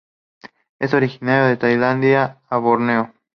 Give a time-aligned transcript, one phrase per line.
[0.79, 3.13] Es originario de Tailandia a Borneo.